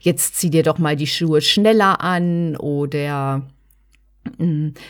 jetzt 0.00 0.36
zieh 0.36 0.50
dir 0.50 0.62
doch 0.62 0.78
mal 0.78 0.96
die 0.96 1.06
Schuhe 1.06 1.40
schneller 1.40 2.00
an 2.00 2.56
oder 2.56 3.42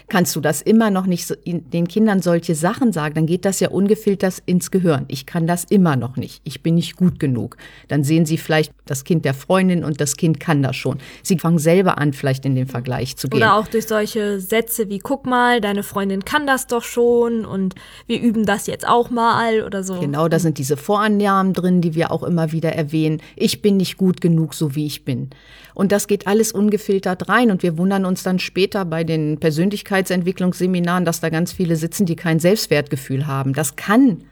kannst 0.09 0.37
du 0.37 0.41
das 0.41 0.63
immer 0.63 0.91
noch 0.91 1.07
nicht 1.07 1.27
so, 1.27 1.35
den 1.45 1.89
Kindern 1.89 2.23
solche 2.23 2.55
Sachen 2.55 2.93
sagen, 2.93 3.15
dann 3.15 3.27
geht 3.27 3.45
das 3.45 3.61
ja 3.61 3.69
ungefiltert 3.71 4.43
ins 4.47 4.71
Gehirn. 4.71 5.05
Ich 5.09 5.27
kann 5.27 5.47
das 5.47 5.65
immer 5.65 5.97
noch 5.97 6.17
nicht. 6.17 6.41
Ich 6.45 6.63
bin 6.63 6.75
nicht 6.77 6.97
gut 6.97 7.19
genug. 7.19 7.57
Dann 7.89 8.05
sehen 8.05 8.27
sie 8.27 8.39
vielleicht 8.39 8.73
das 8.85 9.05
Kind 9.05 9.25
der 9.25 9.35
Freundin 9.35 9.85
und 9.85 10.01
das 10.01 10.17
Kind 10.17 10.41
kann 10.41 10.63
das 10.63 10.77
schon. 10.77 10.99
Sie 11.23 11.39
fangen 11.39 11.59
selber 11.59 11.99
an, 11.99 12.13
vielleicht 12.13 12.45
in 12.45 12.55
den 12.55 12.67
Vergleich 12.67 13.17
zu 13.17 13.29
gehen. 13.29 13.39
Oder 13.39 13.55
auch 13.57 13.67
durch 13.67 13.87
solche 13.87 14.41
Sätze 14.41 14.89
wie, 14.89 14.99
guck 14.99 15.27
mal, 15.27 15.61
deine 15.61 15.83
Freundin 15.83 16.25
kann 16.25 16.47
das 16.47 16.67
doch 16.67 16.83
schon 16.83 17.45
und 17.45 17.75
wir 18.07 18.21
üben 18.21 18.47
das 18.47 18.67
jetzt 18.67 18.87
auch 18.87 19.11
mal 19.11 19.63
oder 19.63 19.83
so. 19.83 20.01
Genau, 20.01 20.29
da 20.29 20.39
sind 20.39 20.59
diese 20.59 20.77
Vorannahmen 20.77 21.53
drin, 21.53 21.81
die 21.81 21.95
wir 21.95 22.11
auch 22.11 22.23
immer 22.23 22.53
wieder 22.53 22.73
erwähnen. 22.73 23.21
Ich 23.35 23.63
bin 23.63 23.77
nicht 23.77 23.97
gut 23.97 24.21
genug, 24.21 24.55
so 24.55 24.75
wie 24.75 24.87
ich 24.87 25.05
bin. 25.05 25.31
Und 25.77 25.93
das 25.93 26.07
geht 26.07 26.27
alles 26.27 26.53
ungefiltert 26.53 27.29
rein 27.29 27.51
und 27.51 27.63
wir 27.63 27.77
wundern 27.77 28.07
uns 28.07 28.23
dann 28.23 28.39
später 28.39 28.87
bei 28.87 29.05
den 29.05 29.39
Persönlichkeitsentwicklungsseminaren, 29.39 31.05
dass 31.05 31.21
da 31.21 31.29
ganz 31.29 31.53
viele 31.53 31.77
sitzen, 31.77 32.07
die 32.07 32.17
kein 32.17 32.41
Selbstwertgefühl 32.41 33.27
haben. 33.27 33.53
Das 33.53 33.77
kann 33.77 34.25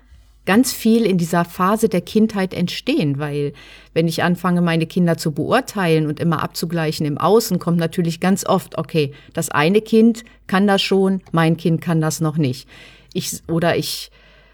ganz 0.46 0.72
viel 0.72 1.04
in 1.04 1.18
dieser 1.18 1.44
Phase 1.44 1.90
der 1.90 2.00
Kindheit 2.00 2.54
entstehen, 2.54 3.18
weil 3.18 3.52
wenn 3.92 4.08
ich 4.08 4.22
anfange, 4.22 4.62
meine 4.62 4.86
Kinder 4.86 5.18
zu 5.18 5.32
beurteilen 5.32 6.06
und 6.06 6.18
immer 6.18 6.42
abzugleichen 6.42 7.04
im 7.04 7.18
Außen, 7.18 7.58
kommt 7.58 7.76
natürlich 7.76 8.20
ganz 8.20 8.46
oft, 8.46 8.78
okay, 8.78 9.12
das 9.34 9.50
eine 9.50 9.82
Kind 9.82 10.24
kann 10.46 10.66
das 10.66 10.80
schon, 10.80 11.20
mein 11.30 11.58
Kind 11.58 11.82
kann 11.82 12.00
das 12.00 12.22
noch 12.22 12.38
nicht. 12.38 12.66
Ich, 13.12 13.42
oder 13.48 13.76
ich 13.76 14.10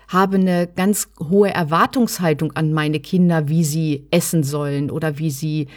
habe 0.08 0.38
eine 0.38 0.66
ganz 0.66 1.08
hohe 1.20 1.54
Erwartungshaltung 1.54 2.50
an 2.56 2.72
meine 2.72 2.98
Kinder, 2.98 3.48
wie 3.48 3.62
sie 3.62 4.06
essen 4.10 4.42
sollen 4.42 4.90
oder 4.90 5.18
wie 5.18 5.30
sie 5.30 5.68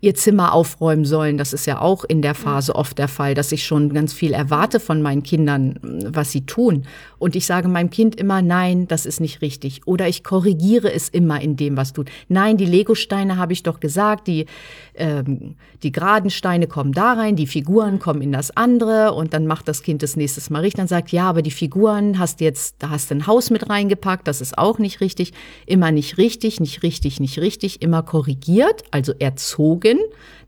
ihr 0.00 0.14
Zimmer 0.14 0.54
aufräumen 0.54 1.04
sollen. 1.04 1.36
Das 1.36 1.52
ist 1.52 1.66
ja 1.66 1.80
auch 1.80 2.04
in 2.04 2.22
der 2.22 2.34
Phase 2.34 2.74
oft 2.74 2.98
der 2.98 3.08
Fall, 3.08 3.34
dass 3.34 3.52
ich 3.52 3.64
schon 3.66 3.92
ganz 3.92 4.12
viel 4.12 4.32
erwarte 4.32 4.80
von 4.80 5.02
meinen 5.02 5.22
Kindern, 5.22 5.78
was 5.82 6.32
sie 6.32 6.46
tun. 6.46 6.84
Und 7.18 7.36
ich 7.36 7.44
sage 7.44 7.68
meinem 7.68 7.90
Kind 7.90 8.16
immer, 8.16 8.40
nein, 8.40 8.88
das 8.88 9.04
ist 9.04 9.20
nicht 9.20 9.42
richtig. 9.42 9.82
Oder 9.86 10.08
ich 10.08 10.24
korrigiere 10.24 10.92
es 10.92 11.08
immer 11.08 11.40
in 11.40 11.56
dem, 11.56 11.76
was 11.76 11.92
tut. 11.92 12.10
Nein, 12.28 12.56
die 12.56 12.64
Legosteine 12.64 13.36
habe 13.36 13.52
ich 13.52 13.62
doch 13.62 13.78
gesagt, 13.78 14.26
die, 14.26 14.46
ähm, 14.94 15.56
die 15.82 15.92
geraden 15.92 16.30
Steine 16.30 16.66
kommen 16.66 16.92
da 16.92 17.12
rein, 17.12 17.36
die 17.36 17.46
Figuren 17.46 17.98
kommen 17.98 18.22
in 18.22 18.32
das 18.32 18.56
andere 18.56 19.12
und 19.12 19.34
dann 19.34 19.46
macht 19.46 19.68
das 19.68 19.82
Kind 19.82 20.02
das 20.02 20.16
nächstes 20.16 20.48
Mal 20.48 20.60
richtig. 20.60 20.78
Dann 20.78 20.88
sagt, 20.88 21.12
ja, 21.12 21.28
aber 21.28 21.42
die 21.42 21.50
Figuren 21.50 22.18
hast 22.18 22.40
jetzt, 22.40 22.76
da 22.78 22.88
hast 22.88 23.10
du 23.10 23.16
ein 23.16 23.26
Haus 23.26 23.50
mit 23.50 23.68
reingepackt, 23.68 24.26
das 24.26 24.40
ist 24.40 24.56
auch 24.56 24.78
nicht 24.78 25.02
richtig. 25.02 25.32
Immer 25.66 25.92
nicht 25.92 26.16
richtig, 26.16 26.58
nicht 26.58 26.82
richtig, 26.82 27.20
nicht 27.20 27.38
richtig, 27.38 27.82
immer 27.82 28.02
korrigiert, 28.02 28.84
also 28.90 29.12
erzogen, 29.18 29.89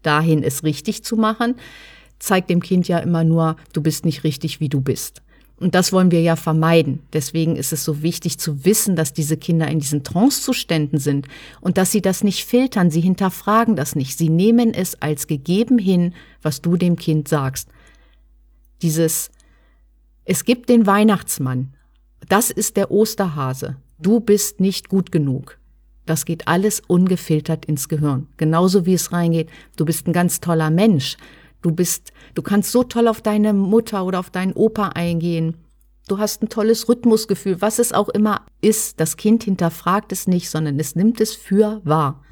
dahin 0.03 0.43
es 0.43 0.65
richtig 0.65 1.05
zu 1.05 1.17
machen, 1.17 1.57
zeigt 2.19 2.51
dem 2.51 2.61
Kind 2.61 2.89
ja 2.89 2.99
immer 2.99 3.25
nur, 3.25 3.57
du 3.73 3.83
bist 3.83 4.05
nicht 4.05 4.25
richtig, 4.25 4.61
wie 4.61 4.69
du 4.69 4.81
bist. 4.81 5.23
Und 5.63 5.77
das 5.77 5.93
wollen 5.93 6.11
wir 6.11 6.21
ja 6.21 6.35
vermeiden. 6.35 7.01
Deswegen 7.13 7.55
ist 7.55 7.73
es 7.73 7.85
so 7.85 8.03
wichtig 8.03 8.37
zu 8.39 8.65
wissen, 8.65 8.97
dass 8.97 9.13
diese 9.13 9.37
Kinder 9.37 9.69
in 9.69 9.79
diesen 9.79 10.03
Trancezuständen 10.03 10.99
sind 10.99 11.29
und 11.61 11.79
dass 11.79 11.93
sie 11.93 12.03
das 12.03 12.25
nicht 12.25 12.45
filtern, 12.45 12.91
sie 12.91 13.01
hinterfragen 13.01 13.77
das 13.77 13.95
nicht. 13.95 14.19
Sie 14.19 14.29
nehmen 14.29 14.75
es 14.75 15.01
als 15.01 15.29
gegeben 15.29 15.79
hin, 15.79 16.15
was 16.43 16.63
du 16.63 16.77
dem 16.77 16.97
Kind 16.97 17.29
sagst. 17.29 17.69
Dieses, 18.83 19.31
es 20.25 20.45
gibt 20.45 20.69
den 20.69 20.85
Weihnachtsmann. 20.87 21.75
Das 22.29 22.51
ist 22.51 22.77
der 22.77 22.91
Osterhase. 22.91 23.77
Du 24.01 24.19
bist 24.19 24.59
nicht 24.59 24.89
gut 24.89 25.13
genug. 25.13 25.59
Das 26.07 26.25
geht 26.25 26.49
alles 26.49 26.81
ungefiltert 26.87 27.65
ins 27.65 27.89
Gehirn. 27.89 28.27
Genauso 28.37 28.87
wie 28.87 28.95
es 28.95 29.13
reingeht. 29.13 29.49
Du 29.77 29.85
bist 29.85 30.07
ein 30.07 30.13
ganz 30.13 30.41
toller 30.41 30.71
Mensch. 30.71 31.17
Du 31.63 31.71
bist, 31.71 32.13
du 32.35 32.43
kannst 32.43 32.73
so 32.73 32.83
toll 32.83 33.07
auf 33.07 33.23
deine 33.23 33.53
Mutter 33.53 34.05
oder 34.05 34.19
auf 34.19 34.31
deinen 34.31 34.53
Opa 34.53 34.89
eingehen. 34.89 35.57
Du 36.09 36.19
hast 36.19 36.43
ein 36.43 36.49
tolles 36.49 36.89
Rhythmusgefühl, 36.89 37.61
was 37.61 37.79
es 37.79 37.93
auch 37.93 38.09
immer 38.09 38.43
ist. 38.61 38.99
Das 38.99 39.17
Kind 39.17 39.45
hinterfragt 39.45 40.11
es 40.11 40.27
nicht, 40.27 40.51
sondern 40.51 40.79
es 40.81 40.97
nimmt 40.97 41.21
es 41.21 41.35
für 41.35 41.81
wahr. 41.85 42.23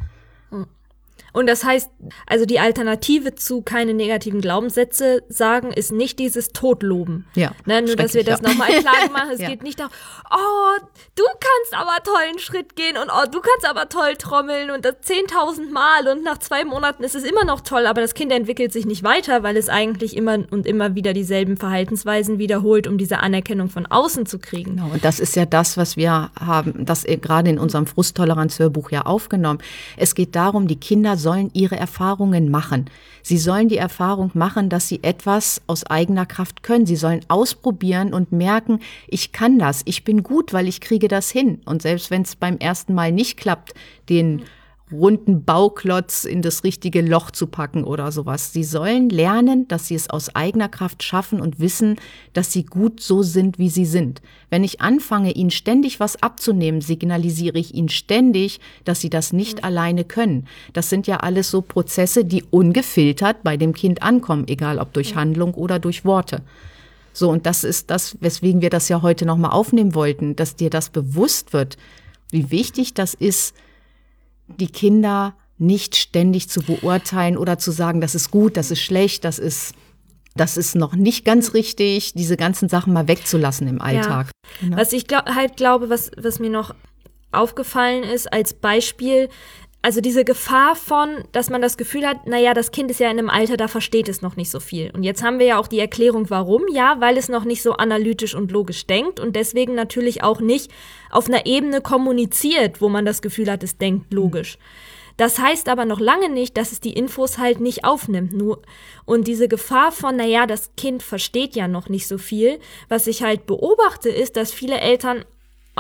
Und 1.33 1.47
das 1.47 1.65
heißt, 1.65 1.91
also 2.27 2.45
die 2.47 2.59
Alternative 2.59 3.35
zu 3.35 3.63
keine 3.63 3.95
negativen 3.95 4.41
Glaubenssätze 4.41 5.23
sagen, 5.29 5.73
ist 5.73 5.93
nicht 5.93 6.19
dieses 6.19 6.49
Totloben. 6.49 7.27
Ja. 7.35 7.53
Ne, 7.67 7.83
nur, 7.83 7.97
dass 7.97 8.15
wir 8.15 8.25
das 8.25 8.41
ja. 8.41 8.49
nochmal 8.49 8.69
klar 8.69 9.11
machen. 9.13 9.21
Es 9.31 9.41
Ja. 9.41 9.49
geht 9.49 9.63
nicht 9.63 9.79
darum, 9.79 9.93
oh, 10.31 10.85
du 11.15 11.23
kannst 11.25 11.75
aber 11.75 12.03
toll 12.03 12.23
einen 12.29 12.39
Schritt 12.39 12.75
gehen 12.75 12.97
und 12.97 13.11
oh, 13.11 13.31
du 13.31 13.41
kannst 13.41 13.69
aber 13.69 13.89
toll 13.89 14.15
trommeln 14.19 14.71
und 14.71 14.85
das 14.85 14.95
10.000 15.05 15.71
Mal 15.71 16.09
und 16.09 16.25
nach 16.25 16.39
zwei 16.39 16.65
Monaten 16.65 17.05
ist 17.05 17.15
es 17.15 17.23
immer 17.23 17.45
noch 17.45 17.61
toll, 17.61 17.87
aber 17.87 18.01
das 18.01 18.15
Kind 18.15 18.33
entwickelt 18.33 18.73
sich 18.73 18.87
nicht 18.87 19.05
weiter, 19.05 19.43
weil 19.43 19.57
es 19.57 19.69
eigentlich 19.69 20.17
immer 20.17 20.39
und 20.51 20.67
immer 20.67 20.95
wieder 20.95 21.13
dieselben 21.13 21.57
Verhaltensweisen 21.57 22.39
wiederholt, 22.39 22.87
um 22.89 22.99
diese 22.99 23.19
Anerkennung 23.19 23.69
von 23.69 23.87
außen 23.87 24.27
zu 24.27 24.39
kriegen. 24.39 24.77
Genau, 24.77 24.91
und 24.93 25.05
das 25.05 25.21
ist 25.21 25.37
ja 25.37 25.47
das, 25.47 25.77
was 25.77 25.97
wir 25.97 26.31
haben, 26.39 26.85
das 26.85 27.05
äh, 27.05 27.17
gerade 27.17 27.51
in 27.51 27.59
unserem 27.59 27.87
Frusttoleranz-Hörbuch 27.87 28.91
ja 28.91 29.03
aufgenommen. 29.03 29.61
Es 29.97 30.15
geht 30.15 30.35
darum, 30.35 30.67
die 30.67 30.81
Kinder 30.81 31.17
sollen 31.21 31.51
ihre 31.53 31.77
Erfahrungen 31.77 32.51
machen. 32.51 32.87
Sie 33.23 33.39
sollen 33.39 33.69
die 33.69 33.77
Erfahrung 33.77 34.33
machen, 34.35 34.69
dass 34.69 34.89
sie 34.89 35.05
etwas 35.05 35.63
aus 35.69 35.85
eigener 35.85 36.27
Kraft 36.27 36.65
können. 36.65 36.87
Sie 36.87 36.97
sollen 36.97 37.21
ausprobieren 37.29 38.13
und 38.13 38.33
merken, 38.33 38.81
ich 39.07 39.31
kann 39.31 39.59
das, 39.59 39.83
ich 39.85 40.03
bin 40.03 40.25
gut, 40.25 40.53
weil 40.53 40.67
ich 40.67 40.81
kriege 40.81 41.07
das 41.07 41.31
hin. 41.31 41.61
Und 41.65 41.83
selbst 41.83 42.11
wenn 42.11 42.23
es 42.23 42.35
beim 42.35 42.57
ersten 42.59 42.95
Mal 42.95 43.13
nicht 43.13 43.37
klappt, 43.37 43.75
den 44.09 44.43
runden 44.93 45.45
Bauklotz 45.45 46.25
in 46.25 46.43
das 46.43 46.65
richtige 46.65 47.01
Loch 47.01 47.31
zu 47.31 47.47
packen 47.47 47.85
oder 47.85 48.13
sowas. 48.13 48.53
Sie 48.53 48.65
sollen 48.65 49.09
lernen, 49.09 49.69
dass 49.69 49.87
sie 49.87 49.95
es 49.95 50.11
aus 50.11 50.35
eigener 50.35 50.69
Kraft 50.69 51.03
schaffen 51.03 51.41
und 51.41 51.61
wissen, 51.61 51.97
dass 52.33 52.53
sie 52.53 52.65
gut 52.65 53.01
so 53.01 53.23
sind, 53.23 53.59
wie 53.59 53.69
sie 53.69 53.87
sind. 53.87 54.21
Wenn 54.51 54.65
ich 54.65 54.81
anfange, 54.81 55.33
ihnen 55.33 55.51
ständig 55.51 56.01
was 56.01 56.23
abzunehmen, 56.23 56.81
signalisiere 56.81 57.59
ich 57.59 57.75
ihnen 57.75 57.89
ständig, 57.89 58.61
dass 58.85 59.01
sie 59.01 59.11
das 59.11 59.33
nicht 59.33 59.65
alleine 59.65 60.05
können. 60.05 60.47
Das 60.73 60.91
sind 60.91 61.07
ja 61.07 61.19
alles 61.19 61.51
so 61.51 61.63
Prozesse, 61.63 62.25
die 62.25 62.45
ungefiltert 62.51 63.43
bei 63.43 63.57
dem 63.57 63.75
Kind 63.75 64.03
ankommen, 64.03 64.49
egal 64.49 64.79
ob 64.79 64.93
durch 64.93 65.15
Handlung 65.15 65.55
oder 65.55 65.79
durch 65.79 66.05
Worte. 66.05 66.43
So, 67.13 67.31
und 67.31 67.47
das 67.47 67.65
ist 67.65 67.91
das, 67.91 68.17
weswegen 68.21 68.61
wir 68.63 68.71
das 68.71 68.89
ja 68.89 69.03
heute 69.03 69.27
nochmal 69.27 69.51
aufnehmen 69.51 69.95
wollten, 69.95 70.37
dass 70.37 70.57
dir 70.57 70.71
das 70.71 70.91
bewusst 70.91 71.53
wird, 71.53 71.77
wie 72.31 72.51
wichtig 72.51 72.95
das 72.95 73.15
ist, 73.15 73.55
die 74.59 74.69
Kinder 74.69 75.35
nicht 75.59 75.97
ständig 75.97 76.49
zu 76.49 76.63
beurteilen 76.63 77.37
oder 77.37 77.59
zu 77.59 77.71
sagen, 77.71 78.01
das 78.01 78.15
ist 78.15 78.31
gut, 78.31 78.57
das 78.57 78.71
ist 78.71 78.81
schlecht, 78.81 79.25
das 79.25 79.39
ist, 79.39 79.75
das 80.35 80.57
ist 80.57 80.75
noch 80.75 80.95
nicht 80.95 81.25
ganz 81.25 81.53
richtig, 81.53 82.15
diese 82.15 82.37
ganzen 82.37 82.69
Sachen 82.69 82.93
mal 82.93 83.09
wegzulassen 83.09 83.69
im 83.69 83.81
Alltag. 83.81 84.31
Genau. 84.61 84.77
Was 84.77 84.93
ich 84.93 85.07
glaub, 85.07 85.27
halt 85.27 85.57
glaube, 85.57 85.91
was, 85.91 86.11
was 86.17 86.39
mir 86.39 86.51
noch 86.51 86.75
aufgefallen 87.31 88.05
ist 88.05 88.33
als 88.33 88.55
Beispiel, 88.55 89.29
also 89.83 90.03
diese 90.03 90.25
Gefahr 90.25 90.77
von, 90.77 91.25
dass 91.33 91.49
man 91.49 91.63
das 91.63 91.79
Gefühl 91.79 92.07
hat, 92.07 92.27
naja, 92.27 92.53
das 92.53 92.71
Kind 92.71 92.91
ist 92.91 93.01
ja 93.01 93.11
in 93.11 93.19
einem 93.19 93.31
Alter, 93.31 93.57
da 93.57 93.67
versteht 93.67 94.11
es 94.11 94.21
noch 94.21 94.37
nicht 94.37 94.51
so 94.51 94.61
viel. 94.61 94.91
Und 94.91 95.05
jetzt 95.05 95.23
haben 95.23 95.39
wir 95.39 95.47
ja 95.47 95.59
auch 95.59 95.69
die 95.69 95.79
Erklärung, 95.79 96.29
warum. 96.29 96.65
Ja, 96.71 97.01
weil 97.01 97.17
es 97.17 97.31
noch 97.31 97.45
nicht 97.45 97.63
so 97.63 97.73
analytisch 97.73 98.35
und 98.35 98.53
logisch 98.53 98.87
denkt 98.87 99.21
und 99.21 99.37
deswegen 99.37 99.75
natürlich 99.75 100.23
auch 100.23 100.41
nicht 100.41 100.71
auf 101.11 101.29
einer 101.29 101.47
Ebene 101.47 101.81
kommuniziert, 101.81 102.83
wo 102.83 102.91
man 102.91 103.07
das 103.07 103.23
Gefühl 103.23 103.51
hat, 103.51 103.63
es 103.63 103.79
denkt 103.79 104.13
logisch. 104.13 104.59
Das 105.17 105.39
heißt 105.39 105.69
aber 105.69 105.85
noch 105.85 106.01
lange 106.01 106.29
nicht, 106.29 106.57
dass 106.57 106.73
es 106.73 106.81
die 106.81 106.93
Infos 106.93 107.39
halt 107.39 107.61
nicht 107.61 107.85
aufnimmt. 107.85 108.33
Nur, 108.33 108.61
und 109.05 109.29
diese 109.29 109.49
Gefahr 109.49 109.93
von, 109.93 110.17
naja, 110.17 110.47
das 110.47 110.71
Kind 110.77 111.03
versteht 111.03 111.55
ja 111.57 111.69
noch 111.69 111.89
nicht 111.89 112.07
so 112.07 112.19
viel, 112.19 112.59
was 112.89 113.07
ich 113.07 113.23
halt 113.23 113.47
beobachte, 113.47 114.09
ist, 114.11 114.37
dass 114.37 114.53
viele 114.53 114.79
Eltern 114.79 115.25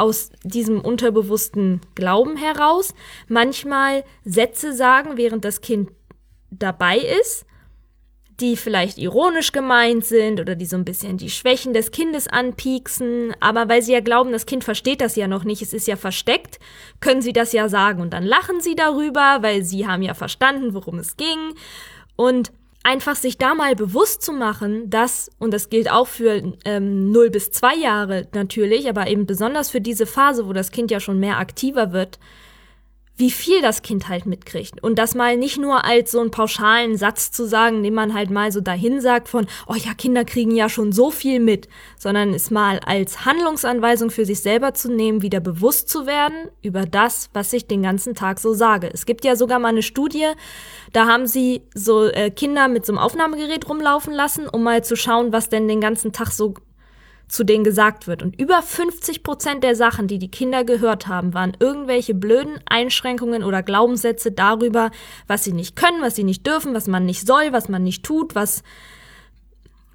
aus 0.01 0.31
diesem 0.43 0.81
unterbewussten 0.81 1.81
Glauben 1.95 2.37
heraus 2.37 2.95
manchmal 3.29 4.05
Sätze 4.25 4.73
sagen, 4.73 5.17
während 5.17 5.45
das 5.45 5.61
Kind 5.61 5.91
dabei 6.51 6.99
ist, 6.99 7.47
die 8.41 8.57
vielleicht 8.57 8.97
ironisch 8.97 9.53
gemeint 9.53 10.05
sind 10.05 10.41
oder 10.41 10.55
die 10.55 10.65
so 10.65 10.77
ein 10.77 10.87
bisschen 10.87 11.19
die 11.19 11.29
Schwächen 11.29 11.75
des 11.75 11.91
Kindes 11.91 12.27
anpieksen, 12.27 13.35
aber 13.41 13.69
weil 13.69 13.83
sie 13.83 13.93
ja 13.93 14.01
glauben, 14.01 14.33
das 14.33 14.47
Kind 14.47 14.65
versteht 14.65 15.03
das 15.03 15.17
ja 15.17 15.29
noch 15.29 15.45
nicht, 15.45 15.61
es 15.61 15.75
ist 15.75 15.87
ja 15.87 15.97
versteckt, 15.97 16.59
können 17.01 17.21
sie 17.21 17.35
das 17.35 17.53
ja 17.53 17.69
sagen. 17.69 18.01
Und 18.01 18.15
dann 18.15 18.25
lachen 18.25 18.61
sie 18.61 18.75
darüber, 18.75 19.39
weil 19.43 19.63
sie 19.63 19.87
haben 19.87 20.03
ja 20.03 20.15
verstanden, 20.15 20.73
worum 20.73 20.99
es 20.99 21.19
ging. 21.19 21.55
Und 22.17 22.53
einfach 22.83 23.17
sich 23.17 23.37
da 23.39 23.55
mal 23.55 23.75
bewusst 23.77 24.23
zu 24.23 24.33
machen, 24.33 24.89
dass, 24.89 25.31
und 25.39 25.53
das 25.53 25.69
gilt 25.69 25.91
auch 25.91 26.07
für 26.07 26.55
ähm, 26.65 27.11
0 27.13 27.31
bis 27.31 27.51
2 27.51 27.75
Jahre 27.77 28.29
natürlich, 28.33 28.89
aber 28.89 29.09
eben 29.09 29.27
besonders 29.27 29.71
für 29.71 29.81
diese 29.81 30.07
Phase, 30.07 30.47
wo 30.47 30.53
das 30.53 30.71
Kind 30.71 30.91
ja 30.91 31.01
schon 31.01 31.21
mehr 31.21 31.39
aktiver 31.39 31.93
wird, 31.93 32.19
wie 33.21 33.31
viel 33.31 33.63
das 33.63 33.83
Kind 33.83 34.09
halt 34.09 34.27
mitkriegt. 34.27 34.83
Und 34.83 34.99
das 34.99 35.15
mal 35.15 35.37
nicht 35.37 35.59
nur 35.59 35.85
als 35.85 36.11
so 36.11 36.21
einen 36.21 36.31
pauschalen 36.31 36.97
Satz 36.97 37.31
zu 37.31 37.47
sagen, 37.47 37.83
den 37.83 37.95
man 37.95 38.15
halt 38.15 38.31
mal 38.31 38.51
so 38.51 38.61
dahin 38.61 39.01
sagt 39.01 39.29
von, 39.29 39.47
oh 39.69 39.75
ja, 39.75 39.95
Kinder 39.95 40.25
kriegen 40.25 40.57
ja 40.57 40.69
schon 40.69 40.91
so 40.91 41.11
viel 41.11 41.39
mit, 41.39 41.69
sondern 41.99 42.35
es 42.35 42.51
mal 42.51 42.81
als 42.81 43.27
Handlungsanweisung 43.27 44.11
für 44.11 44.25
sich 44.25 44.41
selber 44.41 44.75
zu 44.75 44.91
nehmen, 44.91 45.23
wieder 45.23 45.41
bewusst 45.41 45.91
zu 45.91 46.07
werden 46.07 46.49
über 46.63 46.87
das, 46.87 47.29
was 47.35 47.53
ich 47.53 47.67
den 47.67 47.83
ganzen 47.83 48.15
Tag 48.15 48.41
so 48.41 48.55
sage. 48.55 48.91
Es 48.93 49.05
gibt 49.05 49.25
ja 49.25 49.37
sogar 49.37 49.59
mal 49.59 49.69
eine 49.69 49.83
Studie, 49.83 50.27
da 50.93 51.07
haben 51.07 51.27
sie 51.27 51.63
so 51.75 52.07
äh, 52.07 52.31
Kinder 52.31 52.69
mit 52.69 52.87
so 52.87 52.93
einem 52.93 52.99
Aufnahmegerät 52.99 53.69
rumlaufen 53.69 54.15
lassen, 54.15 54.49
um 54.49 54.63
mal 54.63 54.83
zu 54.83 54.97
schauen, 54.97 55.33
was 55.33 55.51
denn 55.51 55.69
den 55.69 55.83
ganzen 55.83 56.13
Tag 56.13 56.33
so 56.33 56.55
zu 57.31 57.45
denen 57.45 57.63
gesagt 57.65 58.07
wird. 58.07 58.23
Und 58.23 58.39
über 58.41 58.61
50 58.61 59.23
Prozent 59.23 59.63
der 59.63 59.77
Sachen, 59.77 60.09
die 60.09 60.19
die 60.19 60.31
Kinder 60.31 60.65
gehört 60.65 61.07
haben, 61.07 61.33
waren 61.33 61.57
irgendwelche 61.61 62.13
blöden 62.13 62.59
Einschränkungen 62.67 63.45
oder 63.45 63.63
Glaubenssätze 63.63 64.33
darüber, 64.33 64.91
was 65.29 65.45
sie 65.45 65.53
nicht 65.53 65.77
können, 65.77 66.03
was 66.03 66.17
sie 66.17 66.25
nicht 66.25 66.47
dürfen, 66.47 66.75
was 66.75 66.89
man 66.89 67.07
nicht 67.07 67.27
soll, 67.27 67.53
was 67.53 67.69
man 67.69 67.85
nicht 67.85 68.03
tut, 68.05 68.35
was 68.35 68.63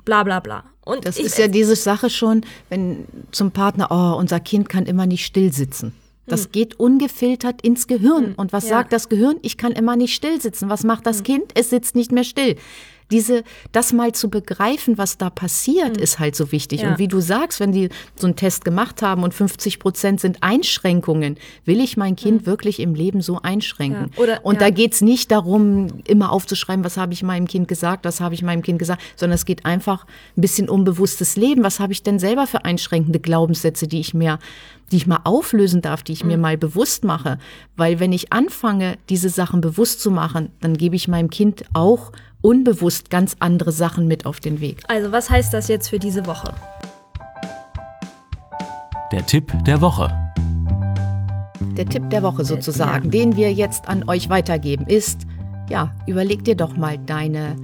bla 0.05 0.23
bla 0.23 0.39
bla. 0.39 0.63
Und 0.85 1.05
Das 1.05 1.17
ich, 1.17 1.25
ist 1.25 1.37
ja 1.37 1.47
diese 1.47 1.75
Sache 1.75 2.09
schon, 2.09 2.41
wenn 2.69 3.05
zum 3.31 3.51
Partner, 3.51 3.87
oh, 3.89 4.17
unser 4.17 4.39
Kind 4.39 4.69
kann 4.69 4.85
immer 4.85 5.05
nicht 5.05 5.25
still 5.25 5.51
sitzen. 5.51 5.93
Das 6.27 6.51
geht 6.51 6.79
ungefiltert 6.79 7.61
ins 7.61 7.85
Gehirn. 7.85 8.33
Und 8.33 8.51
was 8.51 8.63
Hm. 8.63 8.71
ja. 8.71 8.77
sagt 8.77 8.93
das 8.93 9.09
Gehirn? 9.09 9.37
Ich 9.43 9.57
kann 9.57 9.73
immer 9.73 9.95
nicht 9.95 10.15
still 10.15 10.41
sitzen. 10.41 10.69
Was 10.69 10.83
macht 10.83 11.05
das 11.05 11.21
Kind? 11.21 11.51
Es 11.53 11.69
sitzt 11.69 11.95
nicht 11.95 12.11
mehr 12.11 12.23
still. 12.23 12.55
Diese, 13.11 13.43
das 13.71 13.93
mal 13.93 14.13
zu 14.13 14.29
begreifen, 14.29 14.97
was 14.97 15.17
da 15.17 15.29
passiert, 15.29 15.97
mhm. 15.97 16.03
ist 16.03 16.19
halt 16.19 16.35
so 16.35 16.51
wichtig. 16.51 16.81
Ja. 16.81 16.89
Und 16.89 16.99
wie 16.99 17.07
du 17.07 17.19
sagst, 17.19 17.59
wenn 17.59 17.71
die 17.71 17.89
so 18.15 18.27
einen 18.27 18.35
Test 18.35 18.65
gemacht 18.65 19.01
haben 19.01 19.23
und 19.23 19.33
50 19.33 19.79
Prozent 19.79 20.19
sind 20.19 20.41
Einschränkungen, 20.41 21.37
will 21.65 21.79
ich 21.79 21.97
mein 21.97 22.15
Kind 22.15 22.41
mhm. 22.41 22.45
wirklich 22.45 22.79
im 22.79 22.95
Leben 22.95 23.21
so 23.21 23.41
einschränken? 23.41 24.11
Ja. 24.15 24.23
Oder, 24.23 24.45
und 24.45 24.55
ja. 24.55 24.61
da 24.61 24.69
geht's 24.69 25.01
nicht 25.01 25.31
darum, 25.31 25.87
immer 26.07 26.31
aufzuschreiben, 26.31 26.83
was 26.83 26.97
habe 26.97 27.13
ich 27.13 27.23
meinem 27.23 27.47
Kind 27.47 27.67
gesagt, 27.67 28.05
was 28.05 28.21
habe 28.21 28.33
ich 28.33 28.41
meinem 28.41 28.61
Kind 28.61 28.79
gesagt, 28.79 29.01
sondern 29.15 29.35
es 29.35 29.45
geht 29.45 29.65
einfach 29.65 30.05
ein 30.37 30.41
bisschen 30.41 30.69
um 30.69 30.83
bewusstes 30.83 31.35
Leben. 31.35 31.63
Was 31.63 31.79
habe 31.79 31.93
ich 31.93 32.03
denn 32.03 32.19
selber 32.19 32.47
für 32.47 32.65
einschränkende 32.65 33.19
Glaubenssätze, 33.19 33.87
die 33.87 33.99
ich 33.99 34.13
mir 34.13 34.39
die 34.91 34.97
ich 34.97 35.07
mal 35.07 35.21
auflösen 35.23 35.81
darf, 35.81 36.03
die 36.03 36.13
ich 36.13 36.23
mhm. 36.23 36.31
mir 36.31 36.37
mal 36.37 36.57
bewusst 36.57 37.03
mache. 37.03 37.39
Weil 37.75 37.99
wenn 37.99 38.13
ich 38.13 38.31
anfange, 38.31 38.97
diese 39.09 39.29
Sachen 39.29 39.61
bewusst 39.61 40.01
zu 40.01 40.11
machen, 40.11 40.51
dann 40.61 40.77
gebe 40.77 40.95
ich 40.95 41.07
meinem 41.07 41.29
Kind 41.29 41.65
auch 41.73 42.11
unbewusst 42.45 43.09
ganz 43.09 43.35
andere 43.39 43.71
Sachen 43.71 44.07
mit 44.07 44.27
auf 44.27 44.39
den 44.39 44.61
Weg. 44.61 44.83
Also 44.87 45.11
was 45.11 45.31
heißt 45.31 45.51
das 45.51 45.67
jetzt 45.67 45.89
für 45.89 45.97
diese 45.97 46.27
Woche? 46.27 46.53
Der 49.11 49.25
Tipp 49.25 49.51
der 49.65 49.81
Woche. 49.81 50.11
Der 51.75 51.87
Tipp 51.87 52.07
der 52.11 52.21
Woche 52.21 52.45
sozusagen, 52.45 53.09
den 53.09 53.35
wir 53.35 53.51
jetzt 53.51 53.89
an 53.89 54.07
euch 54.07 54.29
weitergeben, 54.29 54.85
ist, 54.85 55.25
ja, 55.69 55.91
überleg 56.05 56.43
dir 56.43 56.55
doch 56.55 56.77
mal 56.77 56.99
deine 56.99 57.55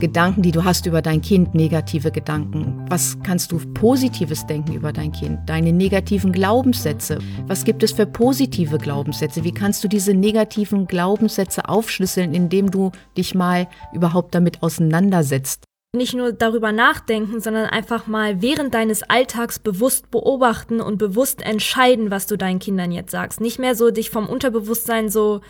Gedanken, 0.00 0.42
die 0.42 0.52
du 0.52 0.64
hast 0.64 0.86
über 0.86 1.02
dein 1.02 1.20
Kind, 1.20 1.54
negative 1.54 2.12
Gedanken? 2.12 2.86
Was 2.88 3.18
kannst 3.24 3.50
du 3.50 3.58
Positives 3.74 4.46
denken 4.46 4.74
über 4.74 4.92
dein 4.92 5.10
Kind? 5.10 5.40
Deine 5.46 5.72
negativen 5.72 6.30
Glaubenssätze? 6.30 7.18
Was 7.48 7.64
gibt 7.64 7.82
es 7.82 7.92
für 7.92 8.06
positive 8.06 8.78
Glaubenssätze? 8.78 9.42
Wie 9.42 9.52
kannst 9.52 9.82
du 9.82 9.88
diese 9.88 10.14
negativen 10.14 10.86
Glaubenssätze 10.86 11.68
aufschlüsseln, 11.68 12.32
indem 12.32 12.70
du 12.70 12.92
dich 13.16 13.34
mal 13.34 13.66
überhaupt 13.92 14.34
damit 14.36 14.62
auseinandersetzt? 14.62 15.64
Nicht 15.96 16.14
nur 16.14 16.32
darüber 16.32 16.70
nachdenken, 16.70 17.40
sondern 17.40 17.66
einfach 17.66 18.06
mal 18.06 18.40
während 18.40 18.74
deines 18.74 19.02
Alltags 19.02 19.58
bewusst 19.58 20.10
beobachten 20.10 20.80
und 20.80 20.98
bewusst 20.98 21.42
entscheiden, 21.42 22.10
was 22.10 22.26
du 22.26 22.36
deinen 22.36 22.60
Kindern 22.60 22.92
jetzt 22.92 23.10
sagst. 23.10 23.40
Nicht 23.40 23.58
mehr 23.58 23.74
so 23.74 23.90
dich 23.90 24.10
vom 24.10 24.28
Unterbewusstsein 24.28 25.08
so 25.08 25.40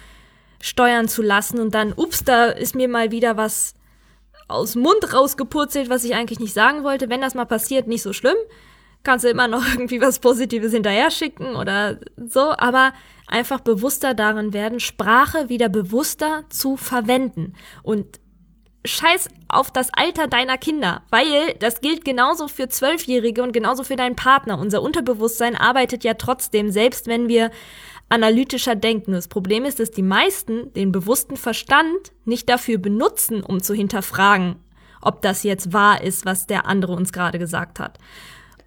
steuern 0.60 1.08
zu 1.08 1.22
lassen 1.22 1.60
und 1.60 1.74
dann, 1.74 1.92
ups, 1.92 2.24
da 2.24 2.46
ist 2.46 2.74
mir 2.74 2.88
mal 2.88 3.10
wieder 3.10 3.36
was 3.36 3.74
aus 4.48 4.72
dem 4.72 4.82
Mund 4.82 5.12
rausgepurzelt, 5.12 5.90
was 5.90 6.04
ich 6.04 6.14
eigentlich 6.14 6.40
nicht 6.40 6.54
sagen 6.54 6.82
wollte. 6.82 7.08
Wenn 7.08 7.20
das 7.20 7.34
mal 7.34 7.44
passiert, 7.44 7.86
nicht 7.86 8.02
so 8.02 8.12
schlimm. 8.12 8.36
Kannst 9.04 9.24
du 9.24 9.28
immer 9.28 9.46
noch 9.46 9.64
irgendwie 9.72 10.00
was 10.00 10.18
Positives 10.18 10.72
hinterher 10.72 11.10
schicken 11.10 11.54
oder 11.54 11.98
so, 12.16 12.52
aber 12.56 12.92
einfach 13.26 13.60
bewusster 13.60 14.14
darin 14.14 14.52
werden, 14.52 14.80
Sprache 14.80 15.48
wieder 15.48 15.68
bewusster 15.68 16.44
zu 16.48 16.76
verwenden. 16.76 17.54
Und 17.82 18.18
scheiß 18.84 19.28
auf 19.48 19.70
das 19.70 19.88
Alter 19.92 20.26
deiner 20.26 20.58
Kinder, 20.58 21.02
weil 21.10 21.54
das 21.58 21.80
gilt 21.80 22.04
genauso 22.04 22.48
für 22.48 22.68
Zwölfjährige 22.68 23.42
und 23.42 23.52
genauso 23.52 23.82
für 23.82 23.96
deinen 23.96 24.16
Partner. 24.16 24.58
Unser 24.58 24.82
Unterbewusstsein 24.82 25.56
arbeitet 25.56 26.04
ja 26.04 26.14
trotzdem, 26.14 26.70
selbst 26.70 27.06
wenn 27.06 27.28
wir 27.28 27.50
analytischer 28.08 28.74
denken. 28.74 29.12
Das 29.12 29.28
Problem 29.28 29.64
ist, 29.64 29.80
dass 29.80 29.90
die 29.90 30.02
meisten 30.02 30.72
den 30.74 30.92
bewussten 30.92 31.36
Verstand 31.36 32.12
nicht 32.24 32.48
dafür 32.48 32.78
benutzen, 32.78 33.42
um 33.42 33.62
zu 33.62 33.74
hinterfragen, 33.74 34.56
ob 35.00 35.22
das 35.22 35.42
jetzt 35.42 35.72
wahr 35.72 36.02
ist, 36.02 36.24
was 36.24 36.46
der 36.46 36.66
andere 36.66 36.92
uns 36.92 37.12
gerade 37.12 37.38
gesagt 37.38 37.80
hat. 37.80 37.98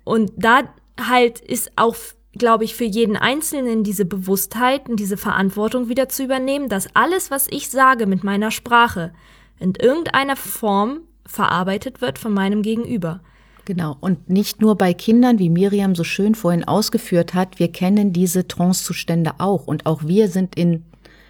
Und 0.03 0.31
da 0.35 0.63
halt 0.99 1.39
ist 1.39 1.71
auch, 1.75 1.95
glaube 2.33 2.63
ich, 2.63 2.75
für 2.75 2.85
jeden 2.85 3.17
Einzelnen 3.17 3.83
diese 3.83 4.05
Bewusstheit 4.05 4.89
und 4.89 4.99
diese 4.99 5.17
Verantwortung 5.17 5.89
wieder 5.89 6.09
zu 6.09 6.23
übernehmen, 6.23 6.69
dass 6.69 6.95
alles, 6.95 7.31
was 7.31 7.47
ich 7.49 7.69
sage 7.69 8.07
mit 8.07 8.23
meiner 8.23 8.51
Sprache, 8.51 9.13
in 9.61 9.75
irgendeiner 9.75 10.35
Form 10.35 11.01
verarbeitet 11.25 12.01
wird 12.01 12.19
von 12.19 12.33
meinem 12.33 12.61
Gegenüber. 12.61 13.21
Genau. 13.65 13.95
Und 13.99 14.29
nicht 14.29 14.59
nur 14.59 14.75
bei 14.75 14.93
Kindern, 14.93 15.39
wie 15.39 15.49
Miriam 15.49 15.95
so 15.95 16.03
schön 16.03 16.35
vorhin 16.35 16.63
ausgeführt 16.63 17.33
hat, 17.33 17.59
wir 17.59 17.71
kennen 17.71 18.11
diese 18.11 18.47
Trancezustände 18.47 19.33
auch. 19.37 19.67
Und 19.67 19.85
auch 19.85 20.03
wir 20.03 20.27
sind 20.27 20.55
in 20.55 20.83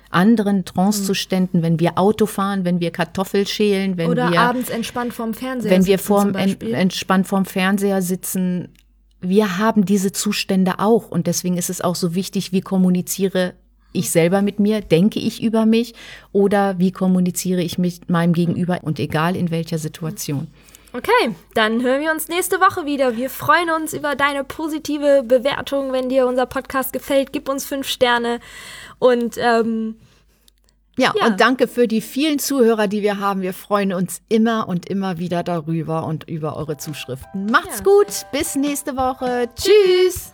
anderen 0.10 0.66
Trancezuständen, 0.66 1.62
wenn 1.62 1.80
wir 1.80 1.98
Auto 1.98 2.26
fahren, 2.26 2.66
wenn 2.66 2.80
wir 2.80 2.92
Kartoffel 2.92 3.48
schälen, 3.48 3.98
wenn 3.98 4.10
Oder 4.10 4.32
wir 4.32 4.42
abends 4.42 4.70
entspannt 4.70 5.14
vorm 5.14 5.34
Fernseher 5.34 5.72
wenn 5.72 5.86
wir 5.86 6.00
vorm, 6.00 6.36
entspannt 6.36 7.28
vorm 7.28 7.46
Fernseher 7.46 8.02
sitzen. 8.02 8.70
Wir 9.22 9.58
haben 9.58 9.86
diese 9.86 10.12
Zustände 10.12 10.80
auch 10.80 11.10
und 11.10 11.28
deswegen 11.28 11.58
ist 11.58 11.70
es 11.70 11.82
auch 11.82 11.96
so 11.96 12.16
wichtig, 12.16 12.52
wie 12.52 12.62
kommuniziere 12.62 13.54
ich 13.94 14.12
selber 14.12 14.42
mit 14.42 14.60
mir, 14.60 14.82
denke 14.82 15.20
ich 15.20 15.42
über 15.44 15.66
mich 15.66 15.94
oder 16.32 16.80
wie 16.80 16.92
kommuniziere 16.92 17.62
ich 17.62 17.78
mit 17.78 18.10
meinem 18.10 18.34
Gegenüber 18.34 18.80
und 18.82 19.00
egal 19.00 19.36
in 19.36 19.52
welcher 19.52 19.78
Situation. 19.78 20.48
Okay, 20.94 21.36
dann 21.54 21.82
hören 21.82 22.02
wir 22.02 22.12
uns 22.12 22.28
nächste 22.28 22.60
Woche 22.60 22.86
wieder. 22.86 23.16
Wir 23.16 23.30
freuen 23.30 23.70
uns 23.70 23.94
über 23.94 24.16
deine 24.16 24.44
positive 24.44 25.24
Bewertung. 25.24 25.94
Wenn 25.94 26.10
dir 26.10 26.28
unser 26.28 26.46
Podcast 26.46 26.92
gefällt, 26.92 27.32
gib 27.32 27.48
uns 27.48 27.64
fünf 27.64 27.88
Sterne. 27.88 28.42
Und 29.00 29.38
ähm, 29.38 29.96
ja, 30.98 31.14
ja, 31.18 31.28
und 31.28 31.40
danke 31.40 31.70
für 31.70 31.88
die 31.88 32.02
vielen 32.02 32.40
Zuhörer, 32.40 32.88
die 32.88 33.02
wir 33.02 33.20
haben. 33.20 33.42
Wir 33.42 33.54
freuen 33.54 33.94
uns 33.94 34.22
immer 34.28 34.68
und 34.68 34.86
immer 34.88 35.18
wieder 35.18 35.44
darüber 35.44 36.06
und 36.06 36.28
über 36.28 36.58
eure 36.58 36.78
Zuschriften. 36.78 37.46
Macht's 37.46 37.78
ja. 37.78 37.84
gut, 37.86 38.26
bis 38.34 38.56
nächste 38.56 38.98
Woche. 38.98 39.48
Tschüss. 39.56 40.34